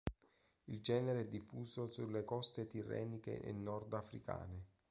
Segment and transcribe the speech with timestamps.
[0.65, 4.65] Il genere è diffuso sulle coste Tirreniche e Nord-Africane.